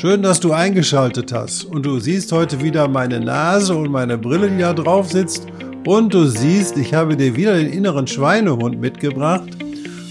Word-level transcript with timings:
Schön, 0.00 0.22
dass 0.22 0.40
du 0.40 0.54
eingeschaltet 0.54 1.30
hast 1.30 1.66
und 1.66 1.84
du 1.84 2.00
siehst 2.00 2.32
heute 2.32 2.62
wieder 2.62 2.88
meine 2.88 3.20
Nase 3.20 3.74
und 3.74 3.90
meine 3.90 4.16
Brille, 4.16 4.48
die 4.48 4.60
da 4.60 4.72
drauf 4.72 5.10
sitzt 5.10 5.46
und 5.84 6.14
du 6.14 6.24
siehst, 6.24 6.78
ich 6.78 6.94
habe 6.94 7.18
dir 7.18 7.36
wieder 7.36 7.54
den 7.58 7.70
inneren 7.70 8.06
Schweinehund 8.06 8.80
mitgebracht 8.80 9.50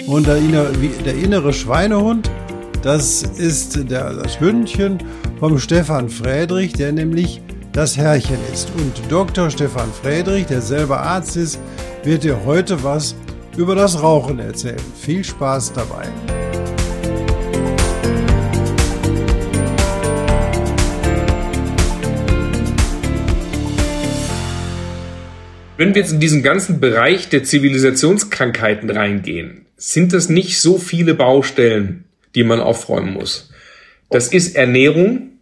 und 0.06 0.28
der 0.28 0.38
innere, 0.38 0.72
der 1.04 1.16
innere 1.16 1.52
Schweinehund, 1.54 2.30
das 2.84 3.24
ist 3.24 3.90
der, 3.90 4.14
das 4.14 4.40
Hündchen 4.40 5.00
vom 5.40 5.58
Stefan 5.58 6.08
Friedrich, 6.08 6.74
der 6.74 6.92
nämlich 6.92 7.42
das 7.72 7.98
Herrchen 7.98 8.38
ist. 8.54 8.70
Und 8.78 9.12
Dr. 9.12 9.50
Stefan 9.50 9.90
Friedrich, 10.04 10.46
der 10.46 10.62
selber 10.62 11.00
Arzt 11.00 11.36
ist, 11.36 11.60
wird 12.04 12.24
dir 12.24 12.46
heute 12.46 12.84
was 12.84 13.16
über 13.58 13.74
das 13.74 14.00
Rauchen 14.00 14.38
erzählen. 14.38 14.78
Viel 15.02 15.24
Spaß 15.24 15.74
dabei. 15.74 16.06
Wenn 25.80 25.96
wir 25.96 26.02
jetzt 26.02 26.12
in 26.12 26.20
diesen 26.20 26.44
ganzen 26.44 26.82
Bereich 26.82 27.30
der 27.30 27.46
Zivilisationskrankheiten 27.46 28.90
reingehen, 28.90 29.66
sind 29.78 30.12
das 30.12 30.28
nicht 30.28 30.60
so 30.60 30.78
viele 30.78 31.14
Baustellen, 31.14 32.04
die 32.36 32.44
man 32.44 32.60
aufräumen 32.60 33.14
muss. 33.14 33.50
Das 34.10 34.28
ist 34.28 34.58
Ernährung, 34.58 35.40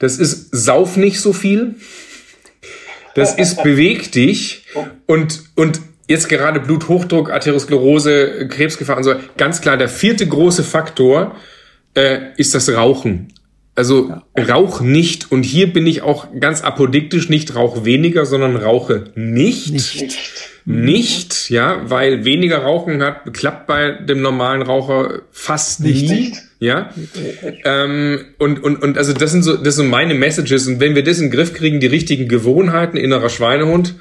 das 0.00 0.18
ist 0.18 0.48
Sauf 0.50 0.96
nicht 0.96 1.20
so 1.20 1.32
viel, 1.32 1.76
das 3.14 3.38
ist 3.38 3.62
Beweg 3.62 4.10
dich 4.10 4.64
und, 5.06 5.44
und 5.54 5.82
jetzt 6.08 6.28
gerade 6.28 6.58
Bluthochdruck, 6.58 7.30
Arteriosklerose, 7.30 8.48
Krebsgefahr 8.48 8.96
und 8.96 9.04
so. 9.04 9.14
Ganz 9.36 9.60
klar, 9.60 9.76
der 9.76 9.88
vierte 9.88 10.26
große 10.26 10.64
Faktor 10.64 11.36
äh, 11.94 12.32
ist 12.38 12.56
das 12.56 12.68
Rauchen. 12.70 13.32
Also 13.78 14.08
ja. 14.08 14.44
rauch 14.44 14.80
nicht. 14.80 15.30
Und 15.30 15.44
hier 15.44 15.72
bin 15.72 15.86
ich 15.86 16.02
auch 16.02 16.26
ganz 16.40 16.62
apodiktisch, 16.62 17.28
nicht 17.28 17.54
rauch 17.54 17.84
weniger, 17.84 18.26
sondern 18.26 18.56
rauche 18.56 19.04
nicht. 19.14 19.72
Nicht. 19.72 20.18
Nicht, 20.70 21.48
ja, 21.48 21.80
weil 21.88 22.26
weniger 22.26 22.58
Rauchen 22.58 23.02
hat, 23.02 23.32
klappt 23.32 23.66
bei 23.66 23.92
dem 23.92 24.20
normalen 24.20 24.60
Raucher 24.60 25.22
fast 25.30 25.80
nicht. 25.80 26.10
nie. 26.10 26.34
Ja. 26.58 26.92
Ähm, 27.64 28.26
und, 28.36 28.62
und, 28.62 28.82
und 28.82 28.98
also 28.98 29.14
das 29.14 29.30
sind 29.30 29.44
so, 29.44 29.56
das 29.56 29.76
sind 29.76 29.88
meine 29.88 30.12
Messages. 30.12 30.66
Und 30.66 30.78
wenn 30.78 30.94
wir 30.94 31.02
das 31.04 31.20
in 31.20 31.26
den 31.26 31.30
Griff 31.30 31.54
kriegen, 31.54 31.80
die 31.80 31.86
richtigen 31.86 32.28
Gewohnheiten, 32.28 32.98
innerer 32.98 33.30
Schweinehund, 33.30 33.94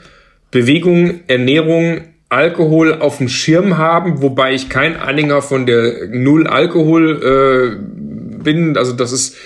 Bewegung, 0.52 1.22
Ernährung, 1.28 2.02
Alkohol 2.30 2.96
auf 2.96 3.20
dem 3.20 3.30
Schirm 3.30 3.78
haben, 3.78 4.22
wobei 4.22 4.54
ich 4.54 4.68
kein 4.68 4.98
Anhänger 4.98 5.42
von 5.42 5.66
der 5.66 6.08
Null 6.10 6.48
Alkohol 6.48 7.78
äh, 7.80 8.44
bin. 8.44 8.76
Also 8.76 8.92
das 8.92 9.14
ist, 9.14 9.38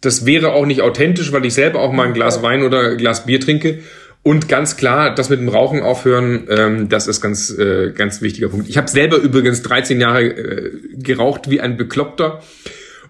das 0.00 0.26
wäre 0.26 0.52
auch 0.52 0.66
nicht 0.66 0.82
authentisch, 0.82 1.32
weil 1.32 1.44
ich 1.44 1.54
selber 1.54 1.80
auch 1.80 1.92
mal 1.92 2.06
ein 2.06 2.14
Glas 2.14 2.42
Wein 2.42 2.62
oder 2.62 2.90
ein 2.90 2.96
Glas 2.96 3.26
Bier 3.26 3.40
trinke. 3.40 3.80
Und 4.22 4.48
ganz 4.48 4.76
klar, 4.76 5.14
das 5.14 5.30
mit 5.30 5.40
dem 5.40 5.48
Rauchen 5.48 5.80
aufhören, 5.80 6.46
ähm, 6.50 6.88
das 6.88 7.06
ist 7.06 7.20
ganz, 7.20 7.50
äh, 7.56 7.92
ganz 7.92 8.20
wichtiger 8.20 8.48
Punkt. 8.48 8.68
Ich 8.68 8.76
habe 8.76 8.88
selber 8.88 9.16
übrigens 9.16 9.62
13 9.62 10.00
Jahre 10.00 10.24
äh, 10.24 10.72
geraucht 10.94 11.50
wie 11.50 11.60
ein 11.60 11.76
Bekloppter. 11.76 12.42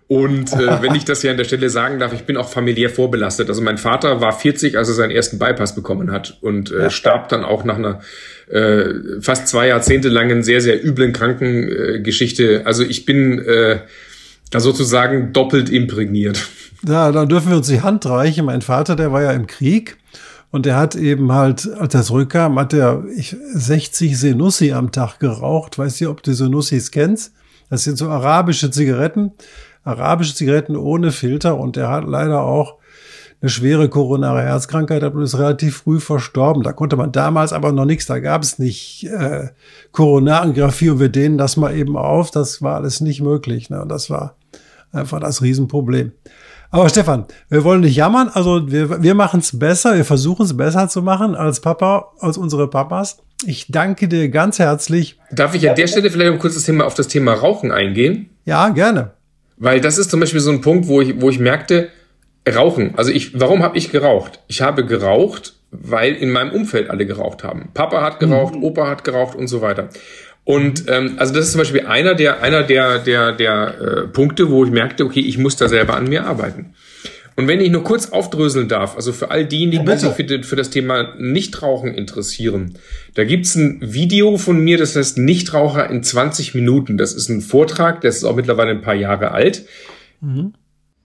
Und 0.06 0.53
äh, 0.54 0.81
wenn 0.81 0.94
ich 0.94 1.04
das 1.04 1.21
hier 1.21 1.31
an 1.31 1.37
der 1.37 1.44
Stelle 1.44 1.69
sagen 1.69 1.98
darf, 1.98 2.15
ich 2.15 2.22
bin 2.22 2.38
auch 2.38 2.48
familiär 2.48 2.88
vorbelastet. 2.88 3.48
Also 3.50 3.60
mein 3.60 3.77
Vater 3.77 4.22
war 4.22 4.32
40, 4.32 4.78
als 4.78 4.88
er 4.88 4.94
seinen 4.94 5.10
ersten 5.10 5.38
Bypass 5.38 5.75
bekommen 5.75 6.12
hat 6.12 6.38
und 6.41 6.71
äh, 6.71 6.84
ja. 6.84 6.91
starb 6.91 7.28
dann 7.28 7.44
auch 7.44 7.65
nach 7.65 7.77
einer 7.77 8.00
äh, 8.50 9.21
fast 9.21 9.48
zwei 9.48 9.66
Jahrzehnte 9.69 10.09
langen 10.09 10.43
sehr, 10.43 10.62
sehr 10.62 10.82
üblen 10.82 11.12
Krankengeschichte. 11.12 12.62
also 12.65 12.84
ich 12.84 13.04
bin 13.04 13.38
äh, 13.41 13.81
da 14.50 14.60
sozusagen 14.60 15.32
doppelt 15.32 15.69
imprägniert. 15.69 16.48
Ja, 16.86 17.10
da 17.12 17.26
dürfen 17.26 17.50
wir 17.50 17.56
uns 17.56 17.66
die 17.66 17.82
Hand 17.82 18.06
reichen. 18.06 18.47
Mein 18.47 18.62
Vater, 18.62 18.97
der 18.97 19.12
war 19.12 19.22
ja 19.22 19.32
im 19.32 19.47
Krieg 19.47 19.97
und 20.50 20.64
der 20.64 20.76
hat 20.76 20.94
eben 20.94 21.32
halt, 21.32 21.69
als 21.78 21.94
er 21.94 22.03
zurückkam, 22.03 22.59
hat 22.59 22.72
er 22.72 23.04
60 23.54 24.19
Senussi 24.19 24.72
am 24.72 24.92
Tag 24.92 25.19
geraucht. 25.19 25.78
Weißt 25.78 26.00
du, 26.00 26.10
ob 26.10 26.22
du 26.22 26.32
Senussis 26.32 26.91
kennst? 26.91 27.32
Das 27.69 27.84
sind 27.84 27.98
so 27.98 28.09
arabische 28.09 28.70
Zigaretten 28.70 29.32
arabische 29.88 30.34
Zigaretten 30.34 30.76
ohne 30.76 31.12
Filter 31.12 31.59
und 31.59 31.76
der 31.76 31.88
hat 31.88 32.04
leider 32.06 32.42
auch 32.42 32.76
eine 33.41 33.48
schwere 33.48 33.88
koronare 33.88 34.42
Herzkrankheit 34.42 35.03
und 35.04 35.22
ist 35.22 35.38
relativ 35.38 35.78
früh 35.78 36.00
verstorben. 36.00 36.62
Da 36.62 36.72
konnte 36.72 36.97
man 36.97 37.12
damals 37.12 37.53
aber 37.53 37.72
noch 37.72 37.84
nichts, 37.84 38.06
da 38.06 38.19
gab 38.19 38.42
es 38.42 38.59
nicht 38.59 39.04
äh, 39.04 39.48
Koronarenggraphie 39.92 40.91
und 40.91 41.00
wir 41.00 41.09
dehnen 41.09 41.38
das 41.38 41.56
mal 41.56 41.75
eben 41.75 41.97
auf. 41.97 42.30
Das 42.30 42.62
war 42.62 42.76
alles 42.76 43.00
nicht 43.00 43.22
möglich. 43.22 43.70
Ne? 43.70 43.80
Und 43.80 43.88
das 43.88 44.10
war 44.10 44.34
einfach 44.93 45.21
das 45.21 45.43
Riesenproblem. 45.43 46.12
Aber 46.71 46.88
Stefan, 46.88 47.25
wir 47.49 47.65
wollen 47.65 47.81
nicht 47.81 47.97
jammern, 47.97 48.31
also 48.32 48.71
wir, 48.71 49.03
wir 49.03 49.15
machen 49.15 49.41
es 49.41 49.59
besser, 49.59 49.97
wir 49.97 50.04
versuchen 50.04 50.44
es 50.44 50.56
besser 50.56 50.88
zu 50.88 51.00
machen 51.00 51.34
als 51.34 51.60
Papa, 51.60 52.12
als 52.21 52.37
unsere 52.37 52.69
Papas. 52.69 53.19
Ich 53.47 53.69
danke 53.69 54.09
dir 54.09 54.28
ganz 54.28 54.59
herzlich. 54.59 55.19
Darf 55.31 55.54
ich 55.54 55.69
an 55.69 55.77
der 55.77 55.87
Stelle 55.87 56.10
vielleicht 56.10 56.32
ein 56.32 56.38
kurzes 56.38 56.65
Thema 56.65 56.84
auf 56.84 56.94
das 56.94 57.09
Thema 57.09 57.32
Rauchen 57.32 57.72
eingehen? 57.72 58.28
Ja, 58.44 58.69
gerne. 58.69 59.12
Weil 59.56 59.81
das 59.81 59.97
ist 59.97 60.10
zum 60.10 60.21
Beispiel 60.21 60.41
so 60.41 60.50
ein 60.50 60.60
Punkt, 60.60 60.88
wo 60.88 61.00
ich, 61.00 61.21
wo 61.21 61.31
ich 61.31 61.38
merkte, 61.38 61.88
Rauchen. 62.48 62.94
Also 62.97 63.10
ich, 63.10 63.38
warum 63.38 63.62
habe 63.62 63.77
ich 63.77 63.91
geraucht? 63.91 64.41
Ich 64.47 64.62
habe 64.62 64.84
geraucht, 64.84 65.54
weil 65.71 66.15
in 66.15 66.31
meinem 66.31 66.53
Umfeld 66.53 66.91
alle 66.91 67.06
geraucht 67.06 67.44
haben. 67.44 67.71
Papa 67.75 68.03
hat 68.03 68.21
geraucht, 68.21 68.54
mhm. 68.54 68.65
Opa 68.65 68.88
hat 68.88 69.04
geraucht 69.04 69.37
und 69.37 69.48
so 69.48 69.60
weiter. 69.60 69.88
Und 70.48 70.84
ähm, 70.88 71.16
also 71.19 71.34
das 71.34 71.44
ist 71.44 71.53
zum 71.53 71.59
Beispiel 71.59 71.82
einer 71.82 72.14
der 72.14 72.42
einer 72.42 72.62
der 72.62 73.00
der 73.00 73.32
der 73.32 73.75
äh, 73.81 74.09
Punkte, 74.09 74.48
wo 74.48 74.64
ich 74.64 74.70
merkte, 74.70 75.04
okay, 75.04 75.20
ich 75.20 75.36
muss 75.36 75.56
da 75.56 75.69
selber 75.69 75.94
an 75.94 76.09
mir 76.09 76.25
arbeiten. 76.25 76.72
Und 77.36 77.48
wenn 77.48 77.60
ich 77.60 77.70
nur 77.70 77.84
kurz 77.84 78.12
aufdröseln 78.12 78.66
darf, 78.66 78.97
also 78.97 79.12
für 79.12 79.31
all 79.31 79.44
diejenigen, 79.44 79.84
die 79.84 79.98
sich 79.98 80.09
für, 80.09 80.42
für, 80.42 80.56
das 80.56 80.70
Thema 80.70 81.14
Nichtrauchen 81.19 81.92
interessieren, 81.92 82.78
da 83.12 83.25
gibt's 83.25 83.56
ein 83.56 83.76
Video 83.82 84.38
von 84.38 84.59
mir, 84.59 84.78
das 84.78 84.97
heißt 84.97 85.19
Nichtraucher 85.19 85.91
in 85.91 86.03
20 86.03 86.54
Minuten. 86.54 86.97
Das 86.97 87.12
ist 87.12 87.28
ein 87.28 87.42
Vortrag, 87.42 88.00
das 88.00 88.16
ist 88.16 88.25
auch 88.25 88.34
mittlerweile 88.34 88.70
ein 88.70 88.80
paar 88.80 88.94
Jahre 88.94 89.32
alt. 89.32 89.66
Mhm. 90.22 90.54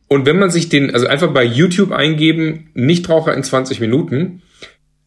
Und 0.07 0.25
wenn 0.25 0.39
man 0.39 0.51
sich 0.51 0.69
den, 0.69 0.93
also 0.93 1.05
einfach 1.05 1.33
bei 1.33 1.43
YouTube 1.43 1.91
eingeben, 1.91 2.69
Nichtraucher 2.75 3.33
in 3.33 3.43
20 3.43 3.81
Minuten, 3.81 4.41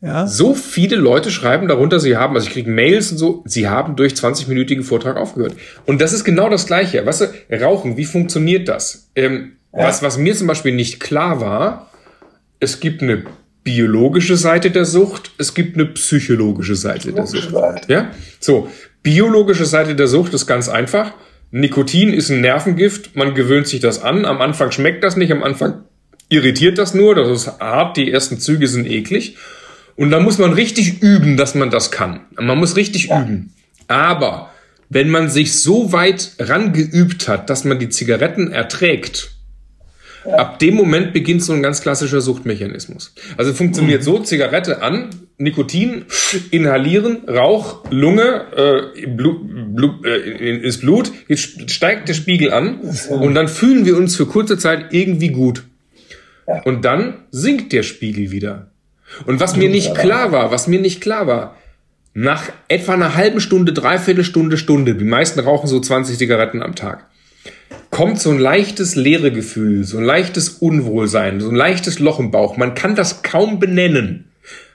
ja. 0.00 0.26
so 0.26 0.54
viele 0.54 0.96
Leute 0.96 1.30
schreiben 1.30 1.68
darunter, 1.68 2.00
sie 2.00 2.16
haben, 2.16 2.34
also 2.34 2.46
ich 2.46 2.52
kriege 2.52 2.70
Mails 2.70 3.12
und 3.12 3.18
so, 3.18 3.42
sie 3.46 3.68
haben 3.68 3.96
durch 3.96 4.12
20-minütigen 4.12 4.82
Vortrag 4.82 5.16
aufgehört. 5.16 5.54
Und 5.86 6.00
das 6.00 6.12
ist 6.12 6.24
genau 6.24 6.48
das 6.48 6.66
Gleiche. 6.66 7.04
Weißt 7.04 7.22
du, 7.22 7.56
Rauchen, 7.56 7.96
wie 7.96 8.04
funktioniert 8.04 8.68
das? 8.68 9.10
Ähm, 9.14 9.52
was, 9.72 10.02
was 10.02 10.16
mir 10.16 10.34
zum 10.34 10.46
Beispiel 10.46 10.74
nicht 10.74 11.00
klar 11.00 11.40
war, 11.40 11.90
es 12.60 12.80
gibt 12.80 13.02
eine 13.02 13.24
biologische 13.62 14.36
Seite 14.36 14.70
der 14.70 14.84
Sucht, 14.84 15.32
es 15.38 15.52
gibt 15.52 15.76
eine 15.76 15.86
psychologische 15.86 16.76
Seite 16.76 17.12
der 17.12 17.26
Sucht. 17.26 17.52
Ja? 17.88 18.10
So, 18.40 18.70
biologische 19.02 19.66
Seite 19.66 19.94
der 19.94 20.06
Sucht 20.06 20.32
ist 20.34 20.46
ganz 20.46 20.68
einfach. 20.68 21.12
Nikotin 21.50 22.12
ist 22.12 22.30
ein 22.30 22.40
Nervengift, 22.40 23.16
man 23.16 23.34
gewöhnt 23.34 23.66
sich 23.66 23.80
das 23.80 24.02
an. 24.02 24.24
Am 24.24 24.40
Anfang 24.40 24.70
schmeckt 24.70 25.04
das 25.04 25.16
nicht, 25.16 25.32
am 25.32 25.42
Anfang 25.42 25.84
irritiert 26.28 26.78
das 26.78 26.94
nur, 26.94 27.14
das 27.14 27.28
ist 27.28 27.60
hart, 27.60 27.96
die 27.96 28.10
ersten 28.10 28.38
Züge 28.38 28.68
sind 28.68 28.86
eklig. 28.86 29.36
Und 29.96 30.10
dann 30.10 30.22
muss 30.22 30.38
man 30.38 30.52
richtig 30.52 31.02
üben, 31.02 31.36
dass 31.36 31.54
man 31.54 31.70
das 31.70 31.90
kann. 31.90 32.20
Man 32.38 32.58
muss 32.58 32.76
richtig 32.76 33.06
ja. 33.06 33.22
üben. 33.22 33.52
Aber 33.88 34.50
wenn 34.88 35.10
man 35.10 35.28
sich 35.28 35.54
so 35.54 35.92
weit 35.92 36.32
rangeübt 36.38 37.28
hat, 37.28 37.50
dass 37.50 37.64
man 37.64 37.78
die 37.78 37.88
Zigaretten 37.88 38.52
erträgt, 38.52 39.36
Ab 40.32 40.58
dem 40.58 40.74
Moment 40.74 41.12
beginnt 41.12 41.42
so 41.42 41.52
ein 41.52 41.62
ganz 41.62 41.80
klassischer 41.80 42.20
Suchtmechanismus. 42.20 43.14
Also 43.36 43.52
funktioniert 43.52 44.02
so, 44.02 44.18
Zigarette 44.18 44.82
an, 44.82 45.10
Nikotin, 45.38 46.06
inhalieren, 46.50 47.28
Rauch, 47.28 47.84
Lunge, 47.90 48.46
äh, 48.56 49.06
Blut, 49.06 49.40
Blut, 49.74 50.04
äh, 50.04 50.56
ins 50.64 50.78
Blut, 50.78 51.12
jetzt 51.28 51.70
steigt 51.70 52.08
der 52.08 52.14
Spiegel 52.14 52.52
an 52.52 52.80
und 53.10 53.34
dann 53.34 53.48
fühlen 53.48 53.84
wir 53.84 53.96
uns 53.96 54.16
für 54.16 54.26
kurze 54.26 54.58
Zeit 54.58 54.92
irgendwie 54.92 55.28
gut. 55.28 55.64
Und 56.64 56.84
dann 56.84 57.24
sinkt 57.30 57.72
der 57.72 57.82
Spiegel 57.82 58.30
wieder. 58.30 58.70
Und 59.24 59.40
was 59.40 59.56
mir 59.56 59.68
nicht 59.68 59.94
klar 59.94 60.32
war, 60.32 60.50
was 60.50 60.66
mir 60.66 60.80
nicht 60.80 61.00
klar 61.00 61.26
war, 61.26 61.56
nach 62.14 62.44
etwa 62.68 62.94
einer 62.94 63.14
halben 63.14 63.40
Stunde, 63.40 63.72
dreiviertel 63.72 64.24
Stunde, 64.24 64.56
Stunde, 64.56 64.94
die 64.94 65.04
meisten 65.04 65.40
rauchen 65.40 65.68
so 65.68 65.80
20 65.80 66.18
Zigaretten 66.18 66.62
am 66.62 66.74
Tag 66.74 67.06
kommt 67.90 68.20
so 68.20 68.30
ein 68.30 68.38
leichtes 68.38 68.94
leere 68.94 69.32
Gefühl, 69.32 69.84
so 69.84 69.98
ein 69.98 70.04
leichtes 70.04 70.50
Unwohlsein, 70.50 71.40
so 71.40 71.48
ein 71.48 71.54
leichtes 71.54 71.98
Loch 71.98 72.18
im 72.18 72.30
Bauch. 72.30 72.56
Man 72.56 72.74
kann 72.74 72.94
das 72.94 73.22
kaum 73.22 73.58
benennen. 73.58 74.30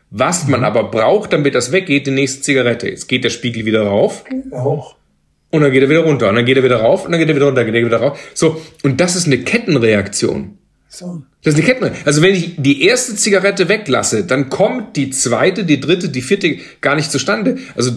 Was 0.10 0.48
man 0.48 0.63
aber 0.63 0.86
braucht, 0.86 1.31
damit 1.31 1.56
das 1.56 1.72
weggeht, 1.72 2.07
die 2.07 2.12
nächste 2.12 2.42
Zigarette. 2.42 2.89
Jetzt 2.89 3.07
geht 3.07 3.24
der 3.24 3.30
Spiegel 3.30 3.66
wieder 3.66 3.84
rauf. 3.84 4.25
Auch. 4.51 4.95
Und 5.51 5.62
dann 5.62 5.72
geht 5.72 5.84
er 5.84 5.89
wieder 5.89 6.01
runter. 6.01 6.30
Und 6.30 6.36
dann 6.36 6.45
geht 6.45 6.57
er 6.57 6.63
wieder 6.63 6.81
rauf. 6.81 7.06
Und 7.06 7.12
dann 7.12 7.19
geht 7.19 7.30
er 7.30 7.36
wieder 7.36 7.45
runter. 7.45 7.63
Geht 7.63 7.75
er 7.75 7.86
wieder 7.86 7.98
rauf. 7.98 8.19
So. 8.34 8.62
Und 8.84 9.00
das 9.00 9.16
ist 9.16 9.27
eine 9.27 9.38
Kettenreaktion. 9.38 10.57
So. 10.89 11.22
Das 11.44 11.56
ist 11.56 11.60
eine 11.60 11.68
Kettenreaktion. 11.68 12.06
Also 12.06 12.22
wenn 12.22 12.36
ich 12.36 12.56
die 12.58 12.84
erste 12.84 13.16
Zigarette 13.16 13.68
weglasse, 13.68 14.26
dann 14.26 14.50
kommt 14.50 14.96
die 14.96 15.10
zweite, 15.10 15.64
die 15.64 15.80
dritte, 15.80 16.10
die 16.10 16.22
vierte 16.22 16.58
gar 16.82 16.96
nicht 16.96 17.12
zustande. 17.12 17.58
Also 17.76 17.92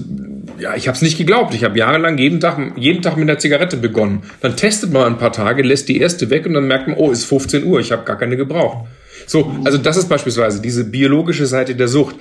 ja, 0.59 0.75
ich 0.77 0.89
habe 0.89 0.97
es 0.97 1.03
nicht 1.03 1.19
geglaubt. 1.19 1.53
Ich 1.55 1.63
habe 1.63 1.79
jahrelang 1.79 2.17
jeden 2.17 2.41
Tag, 2.41 2.59
jeden 2.77 3.03
Tag 3.03 3.17
mit 3.17 3.29
einer 3.29 3.39
Zigarette 3.39 3.77
begonnen. 3.77 4.23
Dann 4.41 4.57
testet 4.57 4.93
man 4.93 5.15
ein 5.15 5.19
paar 5.19 5.33
Tage, 5.33 5.63
lässt 5.63 5.89
die 5.89 5.99
erste 5.99 6.31
weg 6.31 6.47
und 6.47 6.55
dann 6.55 6.67
merkt 6.67 6.89
man, 6.89 6.97
oh, 6.97 7.11
ist 7.11 7.25
15 7.25 7.65
Uhr, 7.65 7.81
ich 7.81 7.93
habe 7.93 8.05
gar 8.05 8.19
keine 8.19 8.39
gebraucht. 8.39 8.87
So, 9.27 9.55
also 9.65 9.77
das 9.77 9.99
ist 9.99 10.09
beispielsweise 10.09 10.63
diese 10.63 10.85
biologische 10.85 11.47
Seite 11.47 11.75
der 11.75 11.89
Sucht. 11.89 12.17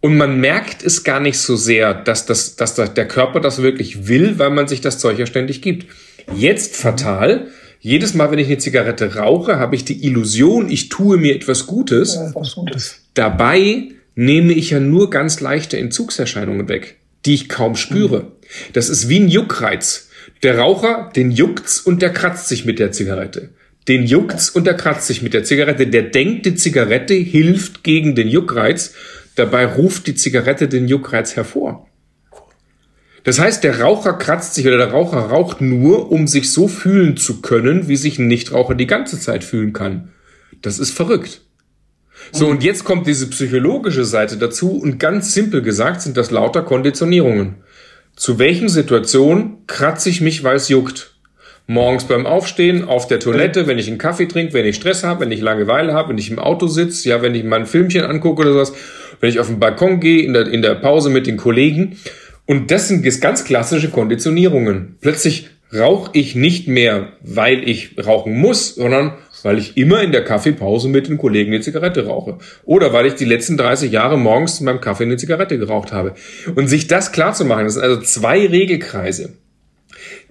Und 0.00 0.16
man 0.16 0.40
merkt 0.40 0.82
es 0.82 1.04
gar 1.04 1.20
nicht 1.20 1.38
so 1.38 1.54
sehr, 1.54 1.94
dass, 1.94 2.26
das, 2.26 2.56
dass 2.56 2.74
der 2.74 3.06
Körper 3.06 3.40
das 3.40 3.62
wirklich 3.62 4.08
will, 4.08 4.38
weil 4.38 4.50
man 4.50 4.66
sich 4.66 4.80
das 4.80 4.98
Zeug 4.98 5.18
ja 5.18 5.26
ständig 5.26 5.62
gibt. 5.62 5.86
Jetzt 6.34 6.76
fatal. 6.76 7.48
Jedes 7.84 8.14
Mal, 8.14 8.30
wenn 8.30 8.38
ich 8.38 8.46
eine 8.46 8.58
Zigarette 8.58 9.16
rauche, 9.16 9.58
habe 9.58 9.74
ich 9.74 9.84
die 9.84 10.06
Illusion, 10.06 10.70
ich 10.70 10.88
tue 10.88 11.16
mir 11.16 11.34
etwas 11.34 11.66
Gutes. 11.66 12.14
Ja, 12.14 12.32
was 12.32 12.54
Gutes. 12.54 13.00
Dabei 13.14 13.88
nehme 14.14 14.52
ich 14.52 14.70
ja 14.70 14.78
nur 14.78 15.10
ganz 15.10 15.40
leichte 15.40 15.78
Entzugserscheinungen 15.78 16.68
weg, 16.68 16.98
die 17.26 17.34
ich 17.34 17.48
kaum 17.48 17.74
spüre. 17.74 18.30
Das 18.72 18.88
ist 18.88 19.08
wie 19.08 19.18
ein 19.18 19.26
Juckreiz. 19.26 20.10
Der 20.44 20.58
Raucher, 20.58 21.10
den 21.16 21.32
juckt's 21.32 21.80
und 21.80 22.02
der 22.02 22.12
kratzt 22.12 22.46
sich 22.46 22.64
mit 22.64 22.78
der 22.78 22.92
Zigarette. 22.92 23.48
Den 23.88 24.06
juckt's 24.06 24.48
und 24.48 24.64
der 24.64 24.74
kratzt 24.74 25.08
sich 25.08 25.20
mit 25.22 25.34
der 25.34 25.42
Zigarette. 25.42 25.88
Der 25.88 26.02
denkt, 26.02 26.46
die 26.46 26.54
Zigarette 26.54 27.14
hilft 27.14 27.82
gegen 27.82 28.14
den 28.14 28.28
Juckreiz. 28.28 28.94
Dabei 29.34 29.66
ruft 29.66 30.06
die 30.06 30.14
Zigarette 30.14 30.68
den 30.68 30.86
Juckreiz 30.86 31.34
hervor. 31.34 31.88
Das 33.24 33.38
heißt, 33.38 33.62
der 33.62 33.80
Raucher 33.80 34.14
kratzt 34.14 34.54
sich 34.54 34.66
oder 34.66 34.78
der 34.78 34.90
Raucher 34.90 35.18
raucht 35.18 35.60
nur, 35.60 36.10
um 36.10 36.26
sich 36.26 36.50
so 36.50 36.66
fühlen 36.66 37.16
zu 37.16 37.40
können, 37.40 37.88
wie 37.88 37.96
sich 37.96 38.18
ein 38.18 38.26
Nichtraucher 38.26 38.74
die 38.74 38.86
ganze 38.86 39.18
Zeit 39.18 39.44
fühlen 39.44 39.72
kann. 39.72 40.10
Das 40.60 40.78
ist 40.78 40.92
verrückt. 40.92 41.42
So, 42.30 42.46
und 42.46 42.62
jetzt 42.62 42.84
kommt 42.84 43.06
diese 43.06 43.28
psychologische 43.28 44.04
Seite 44.04 44.36
dazu 44.36 44.72
und 44.72 44.98
ganz 44.98 45.32
simpel 45.32 45.62
gesagt 45.62 46.02
sind 46.02 46.16
das 46.16 46.30
lauter 46.30 46.62
Konditionierungen. 46.62 47.56
Zu 48.14 48.38
welchen 48.38 48.68
Situationen 48.68 49.66
kratze 49.66 50.08
ich 50.08 50.20
mich, 50.20 50.44
weil 50.44 50.56
es 50.56 50.68
juckt? 50.68 51.14
Morgens 51.66 52.04
beim 52.04 52.26
Aufstehen, 52.26 52.84
auf 52.84 53.06
der 53.06 53.20
Toilette, 53.20 53.66
wenn 53.66 53.78
ich 53.78 53.88
einen 53.88 53.98
Kaffee 53.98 54.26
trinke, 54.26 54.52
wenn 54.52 54.66
ich 54.66 54.76
Stress 54.76 55.04
habe, 55.04 55.20
wenn 55.20 55.32
ich 55.32 55.40
Langeweile 55.40 55.94
habe, 55.94 56.10
wenn 56.10 56.18
ich 56.18 56.30
im 56.30 56.38
Auto 56.38 56.66
sitze, 56.66 57.08
ja, 57.08 57.22
wenn 57.22 57.34
ich 57.34 57.44
mal 57.44 57.60
ein 57.60 57.66
Filmchen 57.66 58.04
angucke 58.04 58.42
oder 58.42 58.52
sowas, 58.52 58.72
wenn 59.20 59.30
ich 59.30 59.38
auf 59.38 59.46
den 59.46 59.60
Balkon 59.60 60.00
gehe, 60.00 60.22
in 60.24 60.32
der, 60.32 60.48
in 60.48 60.62
der 60.62 60.74
Pause 60.74 61.08
mit 61.08 61.26
den 61.26 61.36
Kollegen. 61.36 61.96
Und 62.52 62.70
das 62.70 62.86
sind 62.86 63.06
jetzt 63.06 63.22
ganz 63.22 63.44
klassische 63.44 63.88
Konditionierungen. 63.88 64.98
Plötzlich 65.00 65.48
rauche 65.74 66.10
ich 66.12 66.34
nicht 66.34 66.68
mehr, 66.68 67.14
weil 67.22 67.66
ich 67.66 67.96
rauchen 68.06 68.34
muss, 68.34 68.74
sondern 68.74 69.14
weil 69.42 69.56
ich 69.56 69.78
immer 69.78 70.02
in 70.02 70.12
der 70.12 70.22
Kaffeepause 70.22 70.90
mit 70.90 71.08
den 71.08 71.16
Kollegen 71.16 71.50
eine 71.50 71.62
Zigarette 71.62 72.04
rauche. 72.04 72.36
Oder 72.64 72.92
weil 72.92 73.06
ich 73.06 73.14
die 73.14 73.24
letzten 73.24 73.56
30 73.56 73.90
Jahre 73.90 74.18
morgens 74.18 74.62
beim 74.62 74.82
Kaffee 74.82 75.04
eine 75.04 75.16
Zigarette 75.16 75.58
geraucht 75.58 75.92
habe. 75.92 76.12
Und 76.54 76.68
sich 76.68 76.88
das 76.88 77.10
klar 77.10 77.32
zu 77.32 77.46
machen, 77.46 77.64
das 77.64 77.72
sind 77.72 77.84
also 77.84 78.02
zwei 78.02 78.46
Regelkreise. 78.46 79.32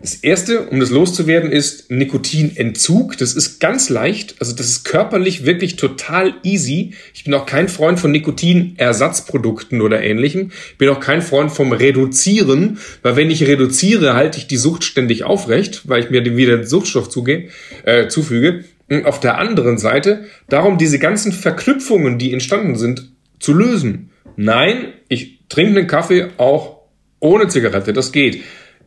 Das 0.02 0.16
erste, 0.16 0.68
um 0.68 0.80
das 0.80 0.90
loszuwerden, 0.90 1.52
ist 1.52 1.92
Nikotinentzug. 1.92 3.20
Das 3.20 3.36
ist 3.36 3.60
ganz 3.60 3.90
leicht. 3.90 4.36
Also 4.40 4.56
das 4.56 4.68
ist 4.68 4.84
körperlich 4.84 5.46
wirklich 5.46 5.76
total 5.76 6.34
easy. 6.42 6.96
Ich 7.14 7.24
bin 7.24 7.36
auch 7.36 7.46
kein 7.46 7.70
Freund 7.70 8.00
von 8.00 8.10
Nikotinersatzprodukten 8.10 9.80
oder 9.80 10.02
ähnlichem. 10.02 10.52
Ich 10.72 10.78
bin 10.80 10.90
auch 10.90 11.00
kein 11.00 11.22
Freund 11.22 11.52
vom 11.52 11.72
Reduzieren, 11.72 12.80
weil 13.04 13.16
wenn 13.16 13.30
ich 13.30 13.46
reduziere, 13.46 14.16
halte 14.16 14.40
ich 14.40 14.48
die 14.48 14.58
Sucht 14.58 14.84
ständig 14.84 15.24
aufrecht, 15.24 15.88
weil 15.88 16.04
ich 16.04 16.10
mir 16.10 16.26
wieder 16.36 16.58
den 16.58 16.66
Suchtstoff 16.66 17.10
zugehe, 17.10 17.50
äh, 17.86 18.08
zufüge. 18.08 18.66
Und 18.90 19.06
auf 19.06 19.20
der 19.20 19.38
anderen 19.38 19.78
Seite 19.78 20.26
darum, 20.50 20.80
diese 20.80 20.98
ganzen 20.98 21.32
Verknüpfungen, 21.32 22.18
die 22.18 22.34
entstanden 22.34 22.76
sind, 22.76 23.12
zu 23.40 23.54
lösen. 23.54 24.10
Nein, 24.36 24.94
ich 25.10 25.40
trinke 25.48 25.78
einen 25.78 25.88
Kaffee 25.88 26.28
auch 26.38 26.80
ohne 27.20 27.48
Zigarette. 27.48 27.94
Das 27.94 28.12
geht. 28.12 28.42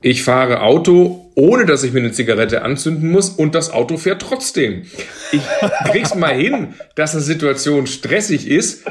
Ich 0.04 0.22
fahre 0.22 0.60
Auto, 0.60 1.30
ohne 1.34 1.64
dass 1.64 1.82
ich 1.82 1.94
mir 1.94 2.00
eine 2.00 2.12
Zigarette 2.12 2.60
anzünden 2.60 3.10
muss 3.10 3.30
und 3.30 3.54
das 3.54 3.70
Auto 3.70 3.96
fährt 3.96 4.20
trotzdem. 4.20 4.82
Ich 5.32 5.40
krieg's 5.90 6.14
mal 6.14 6.34
hin, 6.34 6.74
dass 6.94 7.14
eine 7.14 7.22
Situation 7.22 7.86
stressig 7.86 8.46
ist 8.46 8.84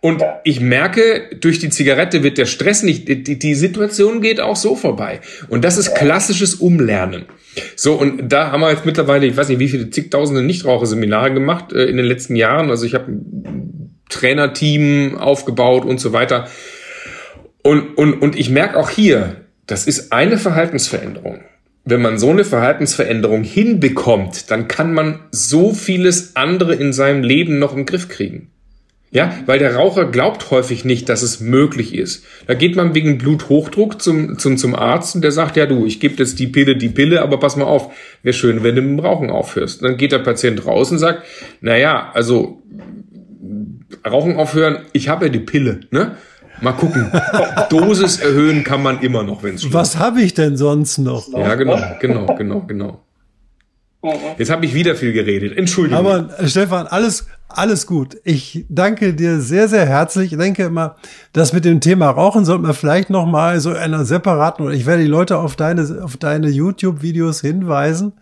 und 0.00 0.22
ich 0.44 0.60
merke, 0.60 1.36
durch 1.40 1.58
die 1.58 1.70
Zigarette 1.70 2.22
wird 2.22 2.38
der 2.38 2.46
Stress 2.46 2.84
nicht, 2.84 3.08
die, 3.08 3.36
die 3.36 3.54
Situation 3.56 4.20
geht 4.20 4.40
auch 4.40 4.54
so 4.54 4.76
vorbei. 4.76 5.18
Und 5.48 5.64
das 5.64 5.76
ist 5.76 5.96
klassisches 5.96 6.54
Umlernen. 6.54 7.24
So, 7.74 7.94
und 7.94 8.28
da 8.28 8.52
haben 8.52 8.60
wir 8.60 8.70
jetzt 8.70 8.86
mittlerweile, 8.86 9.26
ich 9.26 9.36
weiß 9.36 9.48
nicht, 9.48 9.58
wie 9.58 9.68
viele 9.68 9.90
zigtausende 9.90 10.44
Nichtraucherseminare 10.44 11.34
gemacht 11.34 11.72
äh, 11.72 11.86
in 11.86 11.96
den 11.96 12.06
letzten 12.06 12.36
Jahren. 12.36 12.70
Also 12.70 12.86
ich 12.86 12.94
habe 12.94 13.10
ein 13.10 13.98
Trainerteam 14.08 15.18
aufgebaut 15.18 15.84
und 15.84 15.98
so 15.98 16.12
weiter. 16.12 16.46
Und, 17.64 17.98
und, 17.98 18.22
und 18.22 18.38
ich 18.38 18.50
merke 18.50 18.78
auch 18.78 18.88
hier, 18.88 19.49
das 19.70 19.86
ist 19.86 20.12
eine 20.12 20.36
Verhaltensveränderung. 20.36 21.40
Wenn 21.84 22.02
man 22.02 22.18
so 22.18 22.30
eine 22.30 22.44
Verhaltensveränderung 22.44 23.44
hinbekommt, 23.44 24.50
dann 24.50 24.68
kann 24.68 24.92
man 24.92 25.20
so 25.30 25.72
vieles 25.72 26.34
andere 26.34 26.74
in 26.74 26.92
seinem 26.92 27.22
Leben 27.22 27.58
noch 27.58 27.74
im 27.74 27.86
Griff 27.86 28.08
kriegen. 28.08 28.50
Ja, 29.12 29.32
weil 29.46 29.58
der 29.58 29.74
Raucher 29.74 30.04
glaubt 30.06 30.50
häufig 30.50 30.84
nicht, 30.84 31.08
dass 31.08 31.22
es 31.22 31.40
möglich 31.40 31.94
ist. 31.94 32.24
Da 32.46 32.54
geht 32.54 32.76
man 32.76 32.94
wegen 32.94 33.18
Bluthochdruck 33.18 34.00
zum, 34.00 34.38
zum, 34.38 34.56
zum 34.56 34.74
Arzt 34.74 35.16
und 35.16 35.22
der 35.22 35.32
sagt, 35.32 35.56
ja 35.56 35.66
du, 35.66 35.84
ich 35.84 35.98
gebe 35.98 36.14
jetzt 36.16 36.38
die 36.38 36.46
Pille, 36.46 36.76
die 36.76 36.90
Pille, 36.90 37.22
aber 37.22 37.40
pass 37.40 37.56
mal 37.56 37.64
auf, 37.64 37.92
wäre 38.22 38.34
schön, 38.34 38.62
wenn 38.62 38.76
du 38.76 38.82
mit 38.82 38.98
dem 38.98 39.04
Rauchen 39.04 39.30
aufhörst. 39.30 39.82
dann 39.82 39.96
geht 39.96 40.12
der 40.12 40.20
Patient 40.20 40.64
raus 40.64 40.92
und 40.92 40.98
sagt, 40.98 41.24
na 41.60 41.76
ja, 41.76 42.10
also 42.12 42.62
Rauchen 44.08 44.36
aufhören, 44.36 44.78
ich 44.92 45.08
habe 45.08 45.26
ja 45.26 45.32
die 45.32 45.40
Pille, 45.40 45.80
ne? 45.90 46.16
Mal 46.60 46.72
gucken. 46.72 47.10
Dosis 47.70 48.18
erhöhen 48.18 48.64
kann 48.64 48.82
man 48.82 49.00
immer 49.00 49.22
noch, 49.22 49.42
wenn 49.42 49.54
es 49.54 49.72
Was 49.72 49.98
habe 49.98 50.20
ich 50.22 50.34
denn 50.34 50.56
sonst 50.56 50.98
noch? 50.98 51.28
Ja, 51.28 51.54
genau, 51.54 51.78
genau, 52.00 52.34
genau, 52.34 52.60
genau. 52.60 53.00
Jetzt 54.38 54.50
habe 54.50 54.64
ich 54.64 54.72
wieder 54.72 54.94
viel 54.94 55.12
geredet. 55.12 55.58
Entschuldigung. 55.58 55.98
Aber 55.98 56.38
äh, 56.38 56.48
Stefan, 56.48 56.86
alles, 56.86 57.26
alles 57.48 57.86
gut. 57.86 58.16
Ich 58.24 58.64
danke 58.70 59.12
dir 59.12 59.40
sehr, 59.40 59.68
sehr 59.68 59.84
herzlich. 59.84 60.32
Ich 60.32 60.38
denke 60.38 60.64
immer, 60.64 60.96
das 61.34 61.52
mit 61.52 61.66
dem 61.66 61.80
Thema 61.80 62.08
Rauchen 62.08 62.46
sollten 62.46 62.66
wir 62.66 62.72
vielleicht 62.72 63.10
noch 63.10 63.26
mal 63.26 63.60
so 63.60 63.72
einer 63.72 64.06
separaten 64.06 64.64
oder 64.64 64.74
ich 64.74 64.86
werde 64.86 65.02
die 65.02 65.08
Leute 65.08 65.36
auf 65.36 65.54
deine, 65.54 66.02
auf 66.02 66.16
deine 66.16 66.48
YouTube-Videos 66.48 67.42
hinweisen, 67.42 68.14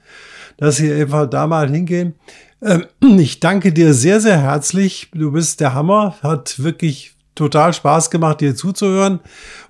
dass 0.57 0.77
sie 0.77 0.93
einfach 0.93 1.31
da 1.31 1.47
mal 1.47 1.71
hingehen. 1.71 2.15
Ähm, 2.61 2.87
ich 3.01 3.39
danke 3.39 3.73
dir 3.73 3.95
sehr, 3.95 4.21
sehr 4.21 4.41
herzlich. 4.41 5.11
Du 5.15 5.31
bist 5.31 5.61
der 5.61 5.75
Hammer. 5.75 6.17
Hat 6.23 6.61
wirklich 6.61 7.15
total 7.39 7.73
Spaß 7.73 8.11
gemacht, 8.11 8.41
dir 8.41 8.55
zuzuhören. 8.55 9.21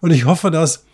Und 0.00 0.10
ich 0.10 0.24
hoffe, 0.24 0.50
dass 0.50 0.84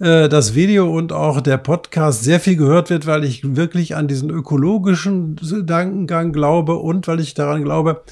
äh, 0.00 0.28
das 0.28 0.54
Video 0.54 0.90
und 0.90 1.12
auch 1.12 1.40
der 1.40 1.58
Podcast 1.58 2.24
sehr 2.24 2.40
viel 2.40 2.56
gehört 2.56 2.90
wird, 2.90 3.06
weil 3.06 3.24
ich 3.24 3.56
wirklich 3.56 3.94
an 3.94 4.08
diesen 4.08 4.30
ökologischen 4.30 5.36
Gedankengang 5.36 6.32
glaube 6.32 6.74
und 6.76 7.06
weil 7.06 7.20
ich 7.20 7.34
daran 7.34 7.62
glaube, 7.62 8.02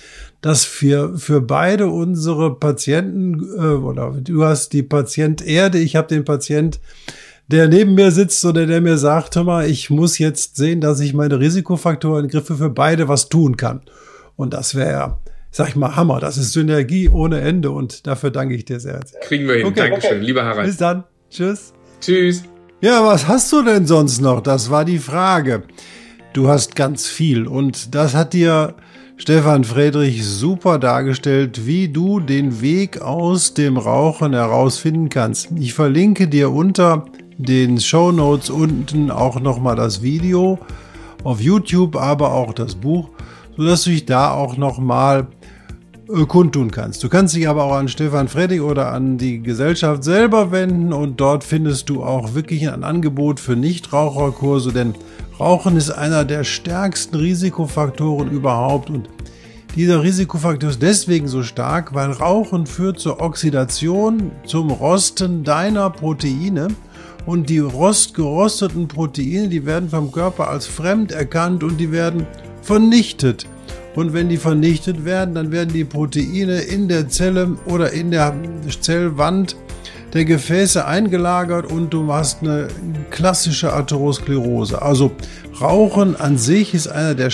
dass 0.41 0.65
für, 0.65 1.19
für 1.19 1.41
beide 1.41 1.89
unsere 1.89 2.55
Patienten, 2.55 3.41
äh, 3.59 3.75
oder 3.75 4.15
du 4.21 4.45
hast 4.45 4.73
die 4.73 4.83
Patient 4.83 5.45
Erde, 5.45 5.79
ich 5.79 5.97
habe 5.97 6.09
den 6.09 6.25
Patient, 6.25 6.79
der 7.49 7.67
neben 7.67 7.95
mir 7.95 8.12
sitzt 8.12 8.45
oder 8.45 8.67
der 8.67 8.81
mir 8.81 8.97
sagt, 8.97 9.35
hör 9.35 9.43
mal, 9.43 9.69
ich 9.69 9.91
muss 9.91 10.19
jetzt 10.19 10.57
sehen, 10.57 10.81
dass 10.81 11.00
ich 11.00 11.15
meine 11.15 11.41
Risikofaktoren 11.41 12.29
griffe 12.29 12.55
für 12.55 12.71
beide 12.71 13.09
was 13.09 13.29
tun 13.29 13.57
kann. 13.57 13.81
Und 14.37 14.55
das 14.55 14.77
wäre 14.77 15.19
sag 15.50 15.69
ich 15.69 15.76
mal, 15.76 15.97
Hammer. 15.97 16.21
Das 16.21 16.37
ist 16.37 16.52
Synergie 16.52 17.09
ohne 17.09 17.40
Ende 17.40 17.71
und 17.71 18.07
dafür 18.07 18.30
danke 18.30 18.54
ich 18.54 18.64
dir 18.64 18.80
sehr. 18.80 19.00
Kriegen 19.23 19.47
wir 19.49 19.57
hin. 19.57 19.66
Okay. 19.66 19.90
Dankeschön, 19.90 20.23
lieber 20.23 20.45
Harald. 20.45 20.66
Bis 20.66 20.76
dann. 20.76 21.04
Tschüss. 21.30 21.73
Tschüss. 22.00 22.45
Ja, 22.80 23.04
was 23.04 23.28
hast 23.28 23.52
du 23.52 23.62
denn 23.62 23.87
sonst 23.87 24.21
noch? 24.21 24.40
Das 24.40 24.71
war 24.71 24.85
die 24.85 24.99
Frage. 24.99 25.64
Du 26.33 26.49
hast 26.49 26.76
ganz 26.76 27.07
viel 27.07 27.47
und 27.47 27.95
das 27.95 28.14
hat 28.14 28.33
dir 28.33 28.75
Stefan 29.16 29.64
Friedrich 29.64 30.25
super 30.25 30.78
dargestellt, 30.78 31.66
wie 31.66 31.88
du 31.88 32.21
den 32.21 32.62
Weg 32.62 33.02
aus 33.02 33.52
dem 33.52 33.76
Rauchen 33.76 34.33
herausfinden 34.33 35.11
kannst. 35.11 35.50
Ich 35.59 35.75
verlinke 35.75 36.26
dir 36.26 36.50
unter 36.50 37.04
den 37.37 37.80
Show 37.80 38.12
Notes 38.12 38.49
unten 38.49 39.11
auch 39.11 39.40
nochmal 39.40 39.76
das 39.76 40.02
Video 40.02 40.59
auf 41.23 41.40
YouTube, 41.40 41.97
aber 41.97 42.33
auch 42.33 42.54
das 42.54 42.76
Buch, 42.76 43.11
sodass 43.57 43.85
du 43.85 43.90
dich 43.90 44.07
da 44.07 44.33
auch 44.33 44.57
nochmal 44.57 45.21
äh, 45.21 45.39
kundtun 46.26 46.71
kannst. 46.71 47.02
Du 47.02 47.09
kannst 47.09 47.35
dich 47.35 47.49
aber 47.49 47.64
auch 47.64 47.75
an 47.75 47.88
Stefan 47.88 48.29
Freddig 48.29 48.61
oder 48.62 48.93
an 48.93 49.19
die 49.19 49.43
Gesellschaft 49.43 50.05
selber 50.05 50.50
wenden 50.50 50.93
und 50.93 51.21
dort 51.21 51.45
findest 51.45 51.88
du 51.88 52.02
auch 52.02 52.35
wirklich 52.35 52.69
ein 52.69 52.85
Angebot 52.85 53.40
für 53.40 53.57
Nichtraucherkurse, 53.57 54.73
denn 54.73 54.95
Rauchen 55.38 55.76
ist 55.76 55.90
einer 55.90 56.25
der 56.25 56.45
stärksten 56.45 57.17
Risikofaktoren 57.17 58.31
überhaupt 58.31 58.90
und 58.90 59.09
dieser 59.76 60.02
Risikofaktor 60.02 60.71
ist 60.71 60.83
deswegen 60.83 61.29
so 61.29 61.45
stark, 61.45 61.95
weil 61.95 62.11
Rauchen 62.11 62.67
führt 62.67 62.99
zur 62.99 63.21
Oxidation, 63.21 64.33
zum 64.45 64.71
Rosten 64.71 65.45
deiner 65.45 65.90
Proteine 65.90 66.69
und 67.25 67.49
die 67.49 67.61
rost 67.61 68.14
gerosteten 68.14 68.88
Proteine, 68.88 69.49
die 69.49 69.64
werden 69.64 69.88
vom 69.88 70.11
Körper 70.11 70.49
als 70.49 70.67
fremd 70.67 71.12
erkannt 71.12 71.62
und 71.62 71.79
die 71.79 71.93
werden 71.93 72.26
vernichtet. 72.62 73.47
Und 73.94 74.12
wenn 74.12 74.28
die 74.28 74.37
vernichtet 74.37 75.04
werden, 75.04 75.35
dann 75.35 75.50
werden 75.52 75.73
die 75.73 75.85
Proteine 75.85 76.61
in 76.61 76.88
der 76.88 77.09
Zelle 77.09 77.56
oder 77.66 77.92
in 77.92 78.11
der 78.11 78.35
Zellwand 78.80 79.56
der 80.12 80.25
Gefäße 80.25 80.85
eingelagert 80.85 81.70
und 81.70 81.90
du 81.90 82.12
hast 82.12 82.42
eine 82.42 82.68
klassische 83.11 83.73
Atherosklerose. 83.73 84.80
Also 84.82 85.12
Rauchen 85.61 86.16
an 86.16 86.38
sich 86.38 86.75
ist 86.75 86.88
einer 86.88 87.14
der, 87.14 87.30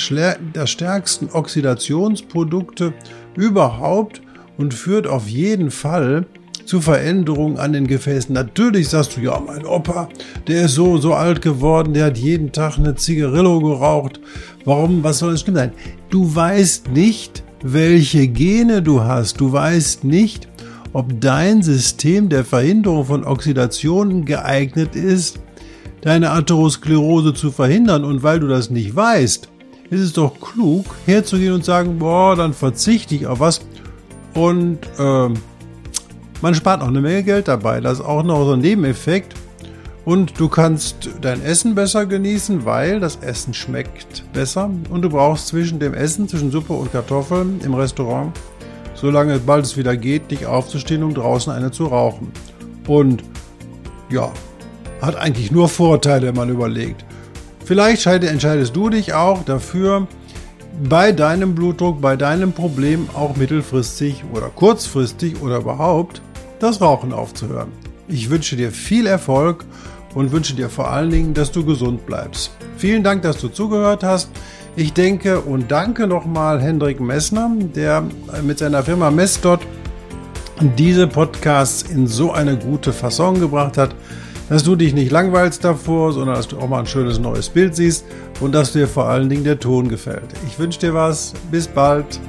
der 0.55 0.67
stärksten 0.67 1.31
Oxidationsprodukte 1.31 2.93
überhaupt 3.35 4.21
und 4.59 4.75
führt 4.75 5.07
auf 5.07 5.29
jeden 5.29 5.71
Fall 5.71 6.27
zu 6.67 6.81
Veränderungen 6.81 7.57
an 7.59 7.73
den 7.73 7.87
Gefäßen. 7.87 8.35
Natürlich 8.35 8.89
sagst 8.89 9.17
du, 9.17 9.21
ja, 9.21 9.41
mein 9.41 9.65
Opa, 9.65 10.09
der 10.47 10.67
ist 10.67 10.75
so, 10.75 10.99
so 10.99 11.15
alt 11.15 11.41
geworden, 11.41 11.95
der 11.95 12.07
hat 12.07 12.19
jeden 12.19 12.53
Tag 12.53 12.77
eine 12.77 12.97
Zigarillo 12.97 13.61
geraucht. 13.61 14.21
Warum, 14.65 15.03
was 15.03 15.21
soll 15.21 15.33
das 15.33 15.41
stimmen 15.41 15.57
sein? 15.57 15.73
Du 16.11 16.35
weißt 16.35 16.91
nicht, 16.91 17.45
welche 17.63 18.27
Gene 18.29 18.83
du 18.83 19.03
hast. 19.03 19.41
Du 19.41 19.53
weißt 19.53 20.05
nicht, 20.05 20.49
ob 20.93 21.21
dein 21.21 21.63
System 21.63 22.29
der 22.29 22.45
Verhinderung 22.45 23.05
von 23.05 23.25
Oxidationen 23.25 24.25
geeignet 24.25 24.97
ist, 24.97 25.39
deine 26.03 26.31
Atherosklerose 26.33 27.33
zu 27.33 27.51
verhindern. 27.51 28.05
Und 28.05 28.23
weil 28.23 28.41
du 28.41 28.49
das 28.49 28.71
nicht 28.71 28.95
weißt, 28.95 29.49
ist 29.91 30.01
es 30.01 30.13
doch 30.13 30.41
klug, 30.41 30.85
herzugehen 31.07 31.55
und 31.55 31.65
sagen, 31.65 31.99
boah, 31.99 32.35
dann 32.35 32.53
verzichte 32.53 33.15
ich 33.15 33.27
auf 33.27 33.39
was 33.39 33.61
und 34.35 34.79
äh, 34.99 35.29
man 36.43 36.55
spart 36.55 36.83
auch 36.83 36.89
eine 36.89 37.01
Menge 37.01 37.23
Geld 37.23 37.49
dabei. 37.49 37.81
Das 37.81 38.01
ist 38.01 38.05
auch 38.05 38.23
noch 38.23 38.45
so 38.45 38.53
ein 38.53 38.61
Nebeneffekt. 38.61 39.35
Und 40.05 40.39
du 40.39 40.49
kannst 40.49 41.11
dein 41.21 41.43
Essen 41.43 41.75
besser 41.75 42.07
genießen, 42.07 42.65
weil 42.65 43.01
das 43.01 43.17
Essen 43.17 43.53
schmeckt 43.55 44.23
besser. 44.33 44.71
Und 44.89 45.03
du 45.03 45.09
brauchst 45.09 45.49
zwischen 45.49 45.81
dem 45.81 45.95
Essen, 45.95 46.29
zwischen 46.29 46.53
Suppe 46.53 46.75
und 46.75 46.93
Kartoffeln 46.93 47.61
im 47.65 47.75
Restaurant, 47.75 48.33
solange 48.95 49.41
bald 49.41 49.65
es 49.65 49.77
wieder 49.77 49.97
geht, 49.97 50.31
dich 50.31 50.47
aufzustehen, 50.47 51.03
um 51.03 51.13
draußen 51.13 51.53
eine 51.53 51.73
zu 51.73 51.87
rauchen. 51.87 52.31
Und 52.87 53.25
ja, 54.09 54.31
hat 55.03 55.17
eigentlich 55.17 55.51
nur 55.51 55.69
Vorteile, 55.69 56.29
wenn 56.29 56.37
man 56.37 56.51
überlegt. 56.51 57.05
Vielleicht 57.65 58.07
entscheidest 58.07 58.77
du 58.77 58.89
dich 58.91 59.13
auch 59.13 59.45
dafür, 59.45 60.07
bei 60.85 61.13
deinem 61.13 61.55
Blutdruck, 61.55 62.01
bei 62.01 62.17
deinem 62.17 62.53
Problem 62.53 63.09
auch 63.15 63.37
mittelfristig 63.37 64.25
oder 64.33 64.49
kurzfristig 64.49 65.41
oder 65.43 65.59
überhaupt 65.59 66.21
das 66.59 66.81
Rauchen 66.81 67.13
aufzuhören. 67.13 67.69
Ich 68.09 68.31
wünsche 68.31 68.57
dir 68.57 68.71
viel 68.71 69.07
Erfolg 69.07 69.65
und 70.15 70.33
wünsche 70.33 70.55
dir 70.55 70.69
vor 70.69 70.91
allen 70.91 71.11
Dingen, 71.11 71.35
dass 71.35 71.51
du 71.53 71.65
gesund 71.65 72.07
bleibst. 72.07 72.53
Vielen 72.77 73.03
Dank, 73.03 73.23
dass 73.23 73.39
du 73.39 73.49
zugehört 73.49 74.05
hast. 74.05 74.31
Ich 74.77 74.93
denke 74.93 75.41
und 75.41 75.71
danke 75.71 76.07
nochmal 76.07 76.61
Hendrik 76.61 77.01
Messner, 77.01 77.51
der 77.75 78.05
mit 78.43 78.59
seiner 78.59 78.83
Firma 78.83 79.11
Messdot 79.11 79.61
diese 80.79 81.07
Podcasts 81.07 81.83
in 81.83 82.07
so 82.07 82.33
eine 82.33 82.57
gute 82.57 82.93
Fasson 82.93 83.41
gebracht 83.41 83.77
hat, 83.77 83.95
dass 84.49 84.63
du 84.63 84.77
dich 84.77 84.95
nicht 84.95 85.11
langweilst 85.11 85.65
davor, 85.65 86.13
sondern 86.13 86.37
dass 86.37 86.49
du 86.49 86.59
auch 86.59 86.69
mal 86.69 86.81
ein 86.81 86.87
schönes 86.87 87.19
neues 87.19 87.49
Bild 87.49 87.75
siehst 87.75 88.05
und 88.41 88.53
dass 88.53 88.73
dir 88.73 88.87
vor 88.87 89.07
allen 89.07 89.29
Dingen 89.29 89.45
der 89.45 89.59
Ton 89.59 89.89
gefällt. 89.89 90.35
Ich 90.47 90.59
wünsche 90.59 90.81
dir 90.81 90.95
was. 90.95 91.33
Bis 91.51 91.67
bald. 91.67 92.21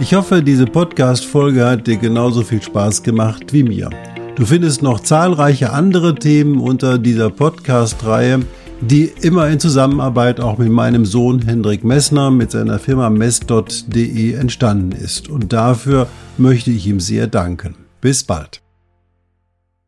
Ich 0.00 0.14
hoffe, 0.14 0.42
diese 0.42 0.64
Podcast-Folge 0.64 1.66
hat 1.66 1.86
dir 1.86 1.98
genauso 1.98 2.42
viel 2.42 2.62
Spaß 2.62 3.02
gemacht 3.02 3.52
wie 3.52 3.62
mir. 3.62 3.90
Du 4.34 4.46
findest 4.46 4.82
noch 4.82 5.00
zahlreiche 5.00 5.72
andere 5.72 6.14
Themen 6.14 6.58
unter 6.58 6.96
dieser 6.96 7.28
Podcast-Reihe, 7.28 8.40
die 8.80 9.12
immer 9.20 9.48
in 9.48 9.60
Zusammenarbeit 9.60 10.40
auch 10.40 10.58
mit 10.58 10.70
meinem 10.70 11.04
Sohn 11.04 11.42
Hendrik 11.42 11.84
Messner 11.84 12.30
mit 12.30 12.50
seiner 12.50 12.78
Firma 12.78 13.10
mess.de 13.10 14.32
entstanden 14.34 14.92
ist. 14.92 15.28
Und 15.28 15.52
dafür 15.52 16.08
möchte 16.38 16.70
ich 16.70 16.86
ihm 16.86 17.00
sehr 17.00 17.26
danken. 17.26 17.74
Bis 18.00 18.24
bald. 18.24 18.62